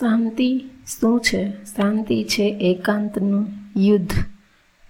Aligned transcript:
શાંતિ 0.00 0.58
શું 1.00 1.20
છે? 1.20 1.50
શાંતિ 1.50 2.24
છે 2.24 2.56
એકાંતનું 2.60 3.46
યુદ્ધ. 3.76 4.10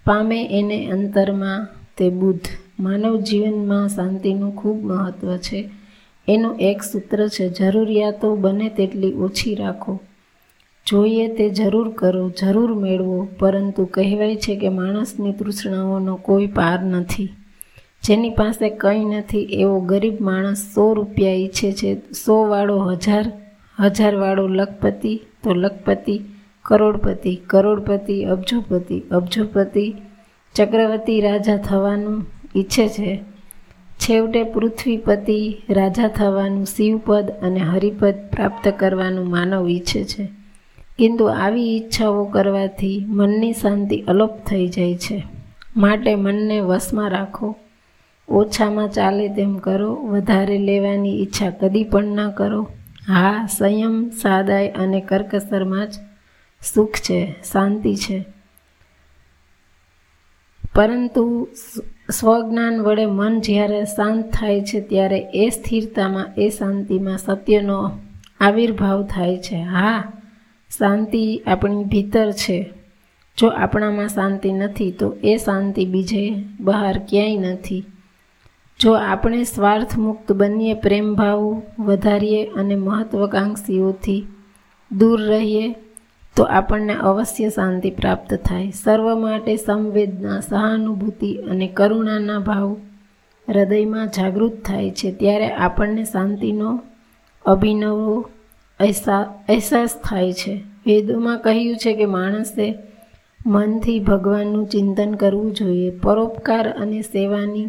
પામે 0.05 0.59
એને 0.59 0.91
અંતરમાં 0.91 1.67
તે 1.97 2.09
બુદ્ધ. 2.09 2.41
માનવ 2.79 3.19
જીવનમાં 3.19 3.89
શાંતિનું 3.89 4.55
ખૂબ 4.55 4.85
મહત્ત્વ 4.85 5.37
છે. 5.37 5.69
એનું 6.27 6.59
એક 6.59 6.83
સૂત્ર 6.83 7.27
છે, 7.27 7.49
જરૂરિયાતો 7.49 8.35
બને 8.35 8.69
તેટલી 8.69 9.13
ઓછી 9.13 9.55
રાખો. 9.55 9.99
જોઈએ 10.87 11.27
તે 11.27 11.49
જરૂર 11.49 11.91
કરો, 11.91 12.29
જરૂર 12.29 12.73
મેળવો. 12.73 13.27
પરંતુ 13.39 13.85
કહેવાય 13.85 14.35
છે 14.35 14.55
કે 14.55 14.69
માણસની 14.69 15.33
તૃષ્ણાઓનો 15.33 16.15
કોઈ 16.15 16.47
પાર 16.47 16.83
નથી. 16.83 17.29
જેની 18.03 18.29
પાસે 18.29 18.69
કંઈ 18.69 19.05
નથી, 19.05 19.39
એવો 19.39 19.79
ગરીબ 19.79 20.21
માણસ 20.21 20.57
સો 20.57 20.93
રૂપિયા 20.93 21.33
ઈચ્છે 21.33 21.71
છે, 21.71 21.95
સો 21.95 22.47
વાળો 22.47 22.91
હજાર 22.91 23.31
હજારવાળો 23.79 24.47
લખપતિ 24.47 25.21
તો 25.43 25.53
લખપતિ, 25.53 26.21
કરોડપતિ 26.63 27.41
કરોડપતિ, 27.47 28.23
અબજોપતિ 28.23 29.03
અબજોપતિ. 29.11 29.95
ચક્રવર્તી 30.55 31.21
રાજા 31.21 31.57
થવાનું 31.57 32.25
ઈચ્છે 32.55 32.87
છે. 32.87 33.23
છેવટે 33.99 34.43
પૃથ્વીપતિ 34.43 35.57
રાજા 35.69 36.07
થવાનું 36.07 36.65
શિવપદ 36.65 37.31
અને 37.41 37.59
હરિપદ 37.59 38.13
પ્રાપ્ત 38.31 38.73
કરવાનું 38.77 39.29
માનવ 39.29 39.69
ઈચ્છે 39.69 40.03
છે. 40.03 40.29
કિંતુ 40.97 41.25
આવી 41.25 41.75
ઈચ્છાઓ 41.75 42.25
કરવાથી 42.25 43.05
મનની 43.07 43.53
શાંતિ 43.53 43.99
અલોપ 44.07 44.37
થઈ 44.37 44.67
જાય 44.67 44.95
છે. 44.95 45.23
માટે 45.77 46.15
મનને 46.15 46.59
વશમાં 46.59 47.09
રાખો. 47.09 47.55
ઓછામાં 48.29 48.89
ચાલે 48.89 49.27
તેમ 49.27 49.57
કરો. 49.57 49.95
વધારે 49.95 50.57
લેવાની 50.57 51.21
ઈચ્છા 51.21 51.49
કદી 51.49 51.83
પણ 51.83 52.03
ના 52.03 52.29
કરો. 52.29 52.67
હા, 53.07 53.47
સંયમ, 53.57 54.09
સાદાઈ 54.09 54.69
અને 54.69 55.01
કરકસરમાં 55.01 55.87
જ 55.87 55.93
સુખ 56.73 56.93
છે, 56.93 57.35
શાંતિ 57.51 57.95
છે. 57.95 58.25
પરંતુ 60.75 61.47
સ્વજ્ઞાન 62.11 62.81
વડે 62.81 63.05
મન 63.05 63.39
જ્યારે 63.39 63.85
શાંત 63.85 64.33
થાય 64.33 64.61
છે, 64.61 64.81
ત્યારે 64.81 65.19
એ 65.19 65.49
સ્થિરતામાં, 65.49 66.25
એ 66.37 66.49
શાંતિમાં 66.49 67.17
સત્યનો 67.17 67.91
આવિર્ભાવ 68.39 69.05
થાય 69.05 69.37
છે. 69.37 69.55
હા, 69.55 70.11
શાંતિ 70.77 71.41
આપણી 71.47 71.83
ભીતર 71.83 72.31
છે. 72.31 72.69
જો 73.37 73.47
આપણામાં 73.47 74.07
શાંતિ 74.07 74.53
નથી, 74.53 74.91
તો 74.91 75.15
એ 75.23 75.37
શાંતિ 75.37 75.85
બીજે 75.85 76.43
બહાર 76.59 76.97
ક્યાંય 77.09 77.37
નથી. 77.37 77.85
જો 78.79 78.91
આપણે 78.93 79.43
સ્વાર્થ 79.43 79.97
મુક્ત 79.97 80.31
બનીએ 80.31 80.73
પ્રેમભાવ 80.73 81.61
વધારીએ 81.79 82.45
અને 82.45 82.75
મહત્વકાંક્ષીઓથી 82.75 84.27
દૂર 84.91 85.21
રહીએ, 85.21 85.65
તો 86.35 86.43
આપણને 86.43 86.93
અવશ્ય 86.93 87.49
શાંતિ 87.49 87.89
પ્રાપ્ત 87.91 88.33
થાય. 88.33 88.71
સર્વ 88.83 89.07
માટે 89.19 89.55
સંવેદના, 89.55 90.39
સહાનુભૂતિ 90.39 91.31
અને 91.49 91.67
કરુણાના 91.67 92.39
ભાવ 92.39 92.69
હૃદયમાં 93.47 94.07
જાગૃત 94.07 94.55
થાય 94.65 94.91
છે. 94.91 95.11
ત્યારે 95.11 95.49
આપણને 95.49 96.03
શાંતિનો 96.03 96.79
અભિનવો 97.45 98.29
અહેસાસ 98.79 99.99
થાય 100.03 100.33
છે. 100.33 100.53
વેદોમાં 100.85 101.39
કહ્યું 101.39 101.75
છે 101.77 101.93
કે 101.93 102.05
માણસે 102.05 102.65
મનથી 103.45 103.99
ભગવાનનું 103.99 104.65
ચિંતન 104.67 105.11
કરવું 105.13 105.53
જોઈએ. 105.53 105.89
પરોપકાર 105.99 106.65
અને 106.69 107.01
સેવાની 107.01 107.67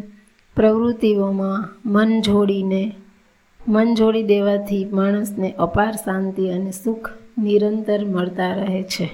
પ્રવૃત્તિઓમાં 0.55 1.69
મન 1.85 2.21
જોડીને, 2.21 2.95
મન 3.67 3.95
જોડી 3.95 4.23
દેવાથી 4.23 4.85
માણસને 4.85 5.51
અપાર 5.51 5.91
શાંતિ 5.91 6.49
અને 6.49 6.71
સુખ 6.71 7.09
નિરંતર 7.37 8.05
મળતા 8.05 8.53
રહે 8.53 8.83
છે. 8.83 9.09